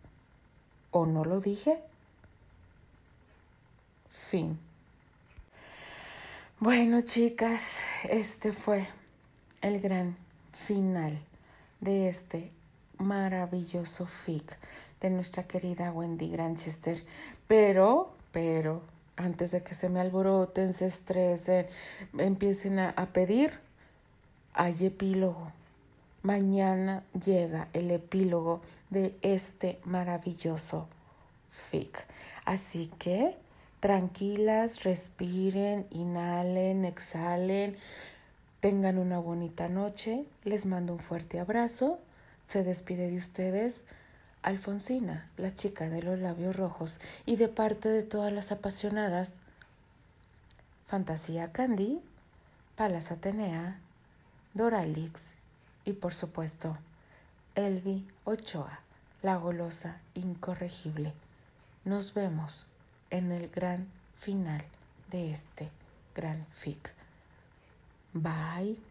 ¿O 0.90 1.07
no 1.07 1.24
lo 1.24 1.40
dije? 1.40 1.81
Fin. 4.11 4.59
Bueno, 6.61 7.03
chicas, 7.03 7.83
este 8.09 8.53
fue 8.53 8.88
el 9.61 9.81
gran 9.81 10.16
final 10.53 11.18
de 11.81 12.09
este 12.09 12.51
maravilloso 12.98 14.07
fic 14.07 14.59
de 15.01 15.11
nuestra 15.11 15.44
querida 15.44 15.92
Wendy 15.92 16.29
Granchester. 16.29 17.05
Pero, 17.46 18.12
pero, 18.33 18.83
antes 19.18 19.50
de 19.50 19.62
que 19.62 19.74
se 19.74 19.88
me 19.88 20.00
alboroten, 20.00 20.72
se 20.72 20.87
estresen, 20.87 21.66
empiecen 22.16 22.78
a, 22.78 22.90
a 22.90 23.07
pedir, 23.07 23.52
hay 24.54 24.87
epílogo. 24.87 25.52
Mañana 26.22 27.02
llega 27.24 27.68
el 27.72 27.90
epílogo 27.90 28.62
de 28.90 29.14
este 29.22 29.78
maravilloso 29.85 30.88
fic. 31.50 32.07
Así 32.44 32.90
que 32.98 33.37
tranquilas, 33.81 34.85
respiren, 34.85 35.87
inhalen, 35.90 36.85
exhalen, 36.85 37.76
tengan 38.61 38.98
una 38.98 39.18
bonita 39.18 39.68
noche. 39.68 40.24
Les 40.44 40.66
mando 40.66 40.94
un 40.94 41.00
fuerte 41.00 41.40
abrazo. 41.40 41.98
Se 42.46 42.64
despide 42.64 43.11
de 43.11 43.18
ustedes 43.18 43.85
Alfonsina, 44.42 45.29
la 45.37 45.55
chica 45.55 45.88
de 45.88 46.03
los 46.03 46.18
labios 46.18 46.57
rojos, 46.57 47.01
y 47.27 47.37
de 47.37 47.48
parte 47.48 47.88
de 47.88 48.03
todas 48.03 48.33
las 48.33 48.53
apasionadas, 48.53 49.38
Fantasía 50.87 51.53
Candy, 51.53 52.01
Palas 52.77 53.11
Atenea, 53.11 53.79
Doralix 54.55 55.35
y 55.85 55.92
por 55.92 56.14
supuesto 56.14 56.79
Elvi 57.55 58.07
Ochoa, 58.24 58.81
la 59.22 59.37
golosa 59.37 59.98
incorregible. 60.14 61.12
Nos 61.85 62.14
vemos 62.14 62.66
en 63.11 63.33
el 63.33 63.48
gran 63.48 63.88
final 64.20 64.64
de 65.11 65.33
este 65.33 65.70
gran 66.14 66.46
fic. 66.53 66.92
Bye. 68.12 68.88